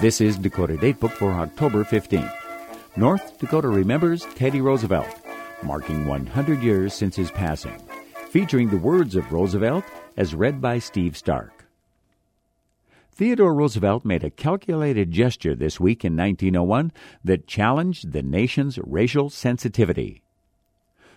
This 0.00 0.20
is 0.20 0.38
Dakota 0.38 0.74
Datebook 0.74 1.10
for 1.10 1.32
October 1.32 1.82
15th. 1.82 2.32
North 2.96 3.36
Dakota 3.40 3.66
remembers 3.66 4.24
Teddy 4.36 4.60
Roosevelt, 4.60 5.08
marking 5.64 6.06
100 6.06 6.62
years 6.62 6.94
since 6.94 7.16
his 7.16 7.32
passing, 7.32 7.74
featuring 8.30 8.68
the 8.68 8.76
words 8.76 9.16
of 9.16 9.32
Roosevelt 9.32 9.84
as 10.16 10.36
read 10.36 10.60
by 10.60 10.78
Steve 10.78 11.16
Stark. 11.16 11.64
Theodore 13.10 13.52
Roosevelt 13.52 14.04
made 14.04 14.22
a 14.22 14.30
calculated 14.30 15.10
gesture 15.10 15.56
this 15.56 15.80
week 15.80 16.04
in 16.04 16.16
1901 16.16 16.92
that 17.24 17.48
challenged 17.48 18.12
the 18.12 18.22
nation's 18.22 18.78
racial 18.78 19.28
sensitivity. 19.30 20.22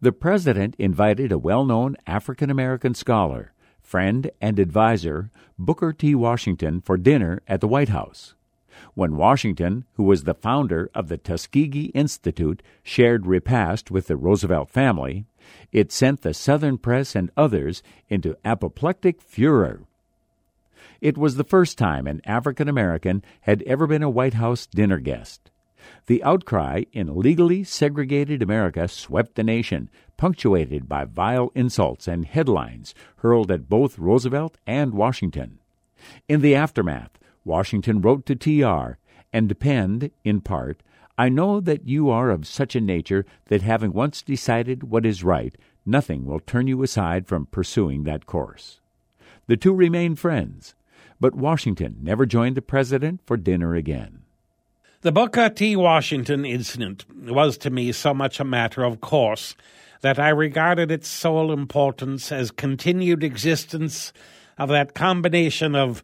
The 0.00 0.12
president 0.12 0.76
invited 0.78 1.30
a 1.30 1.36
well 1.36 1.66
known 1.66 1.98
African 2.06 2.48
American 2.48 2.94
scholar, 2.94 3.52
friend, 3.82 4.30
and 4.40 4.58
advisor, 4.58 5.30
Booker 5.58 5.92
T. 5.92 6.14
Washington, 6.14 6.80
for 6.80 6.96
dinner 6.96 7.42
at 7.46 7.60
the 7.60 7.68
White 7.68 7.90
House. 7.90 8.34
When 8.94 9.16
Washington, 9.16 9.84
who 9.94 10.04
was 10.04 10.24
the 10.24 10.34
founder 10.34 10.90
of 10.94 11.08
the 11.08 11.18
Tuskegee 11.18 11.90
Institute, 11.94 12.62
shared 12.82 13.26
repast 13.26 13.90
with 13.90 14.06
the 14.06 14.16
Roosevelt 14.16 14.70
family, 14.70 15.26
it 15.72 15.92
sent 15.92 16.22
the 16.22 16.34
Southern 16.34 16.78
press 16.78 17.14
and 17.14 17.30
others 17.36 17.82
into 18.08 18.36
apoplectic 18.44 19.20
furor. 19.20 19.82
It 21.00 21.18
was 21.18 21.36
the 21.36 21.44
first 21.44 21.78
time 21.78 22.06
an 22.06 22.20
African 22.24 22.68
American 22.68 23.24
had 23.42 23.62
ever 23.62 23.86
been 23.86 24.02
a 24.02 24.10
White 24.10 24.34
House 24.34 24.66
dinner 24.66 24.98
guest. 24.98 25.50
The 26.06 26.22
outcry 26.22 26.84
in 26.92 27.18
legally 27.18 27.64
segregated 27.64 28.40
America 28.40 28.86
swept 28.86 29.34
the 29.34 29.42
nation, 29.42 29.90
punctuated 30.16 30.88
by 30.88 31.04
vile 31.04 31.50
insults 31.54 32.06
and 32.06 32.24
headlines 32.24 32.94
hurled 33.16 33.50
at 33.50 33.68
both 33.68 33.98
Roosevelt 33.98 34.58
and 34.64 34.94
Washington. 34.94 35.58
In 36.28 36.40
the 36.40 36.54
aftermath, 36.54 37.18
Washington 37.44 38.00
wrote 38.00 38.26
to 38.26 38.34
TR 38.34 38.98
and 39.32 39.48
depend, 39.48 40.10
in 40.24 40.40
part, 40.40 40.82
I 41.18 41.28
know 41.28 41.60
that 41.60 41.88
you 41.88 42.10
are 42.10 42.30
of 42.30 42.46
such 42.46 42.74
a 42.74 42.80
nature 42.80 43.26
that 43.46 43.62
having 43.62 43.92
once 43.92 44.22
decided 44.22 44.84
what 44.84 45.06
is 45.06 45.24
right, 45.24 45.54
nothing 45.84 46.24
will 46.24 46.40
turn 46.40 46.66
you 46.66 46.82
aside 46.82 47.26
from 47.26 47.46
pursuing 47.46 48.04
that 48.04 48.26
course. 48.26 48.80
The 49.46 49.56
two 49.56 49.74
remained 49.74 50.18
friends, 50.18 50.74
but 51.20 51.34
Washington 51.34 51.98
never 52.00 52.26
joined 52.26 52.56
the 52.56 52.62
president 52.62 53.20
for 53.26 53.36
dinner 53.36 53.74
again. 53.74 54.22
The 55.02 55.12
Booker 55.12 55.50
T. 55.50 55.74
Washington 55.74 56.44
incident 56.44 57.04
was 57.26 57.58
to 57.58 57.70
me 57.70 57.90
so 57.92 58.14
much 58.14 58.38
a 58.38 58.44
matter 58.44 58.84
of 58.84 59.00
course 59.00 59.56
that 60.00 60.18
I 60.18 60.28
regarded 60.28 60.90
its 60.90 61.08
sole 61.08 61.52
importance 61.52 62.30
as 62.30 62.50
continued 62.50 63.24
existence 63.24 64.12
of 64.58 64.68
that 64.68 64.94
combination 64.94 65.74
of 65.74 66.02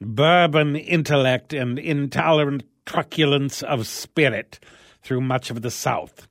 bourbon 0.00 0.76
intellect 0.76 1.52
and 1.52 1.78
intolerant 1.78 2.64
truculence 2.86 3.62
of 3.62 3.86
spirit 3.86 4.58
through 5.02 5.20
much 5.20 5.50
of 5.50 5.62
the 5.62 5.70
South, 5.70 6.26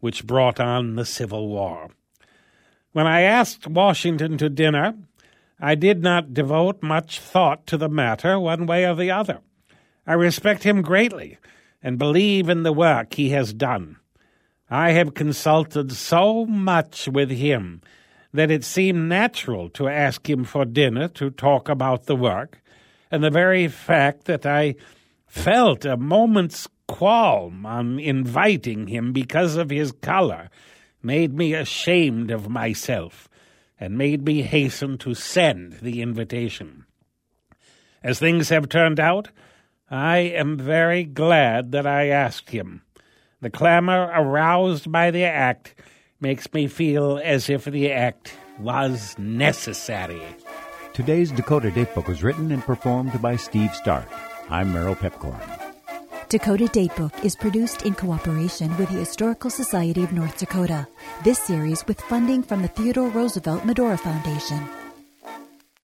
which 0.00 0.26
brought 0.26 0.60
on 0.60 0.96
the 0.96 1.04
Civil 1.04 1.48
War. 1.48 1.90
When 2.92 3.06
I 3.06 3.22
asked 3.22 3.66
Washington 3.66 4.38
to 4.38 4.48
dinner, 4.48 4.94
I 5.60 5.74
did 5.74 6.02
not 6.02 6.34
devote 6.34 6.82
much 6.82 7.20
thought 7.20 7.66
to 7.68 7.76
the 7.76 7.88
matter 7.88 8.38
one 8.38 8.66
way 8.66 8.86
or 8.86 8.94
the 8.94 9.10
other. 9.10 9.40
I 10.06 10.14
respect 10.14 10.62
him 10.62 10.82
greatly 10.82 11.38
and 11.82 11.98
believe 11.98 12.48
in 12.48 12.62
the 12.62 12.72
work 12.72 13.14
he 13.14 13.30
has 13.30 13.52
done. 13.52 13.96
I 14.68 14.92
have 14.92 15.14
consulted 15.14 15.92
so 15.92 16.44
much 16.46 17.08
with 17.08 17.30
him 17.30 17.80
that 18.32 18.50
it 18.50 18.64
seemed 18.64 19.08
natural 19.08 19.68
to 19.70 19.88
ask 19.88 20.28
him 20.28 20.44
for 20.44 20.64
dinner 20.64 21.08
to 21.08 21.30
talk 21.30 21.68
about 21.68 22.06
the 22.06 22.16
work, 22.16 22.60
and 23.10 23.22
the 23.22 23.30
very 23.30 23.68
fact 23.68 24.24
that 24.24 24.46
I 24.46 24.74
felt 25.26 25.84
a 25.84 25.96
moment's 25.96 26.68
qualm 26.86 27.66
on 27.66 27.98
inviting 27.98 28.86
him 28.86 29.12
because 29.12 29.56
of 29.56 29.70
his 29.70 29.92
color 29.92 30.48
made 31.02 31.34
me 31.34 31.54
ashamed 31.54 32.30
of 32.30 32.48
myself 32.48 33.28
and 33.78 33.98
made 33.98 34.24
me 34.24 34.42
hasten 34.42 34.98
to 34.98 35.14
send 35.14 35.74
the 35.80 36.00
invitation. 36.00 36.86
As 38.02 38.18
things 38.18 38.48
have 38.48 38.68
turned 38.68 39.00
out, 39.00 39.30
I 39.90 40.18
am 40.18 40.56
very 40.56 41.04
glad 41.04 41.72
that 41.72 41.86
I 41.86 42.08
asked 42.08 42.50
him. 42.50 42.82
The 43.40 43.50
clamor 43.50 44.10
aroused 44.14 44.90
by 44.90 45.10
the 45.10 45.24
act 45.24 45.74
makes 46.20 46.52
me 46.52 46.66
feel 46.66 47.20
as 47.22 47.50
if 47.50 47.64
the 47.64 47.92
act 47.92 48.34
was 48.58 49.14
necessary. 49.18 50.22
Today's 50.96 51.30
Dakota 51.30 51.70
Datebook 51.70 52.08
was 52.08 52.22
written 52.22 52.52
and 52.52 52.62
performed 52.62 53.20
by 53.20 53.36
Steve 53.36 53.74
Stark. 53.74 54.08
I'm 54.48 54.72
Merrill 54.72 54.94
Piepkorn. 54.94 55.38
Dakota 56.30 56.64
Datebook 56.64 57.22
is 57.22 57.36
produced 57.36 57.84
in 57.84 57.92
cooperation 57.92 58.74
with 58.78 58.88
the 58.88 59.00
Historical 59.00 59.50
Society 59.50 60.02
of 60.02 60.14
North 60.14 60.38
Dakota. 60.38 60.88
This 61.22 61.38
series 61.38 61.86
with 61.86 62.00
funding 62.00 62.42
from 62.42 62.62
the 62.62 62.68
Theodore 62.68 63.10
Roosevelt 63.10 63.66
Medora 63.66 63.98
Foundation. 63.98 64.66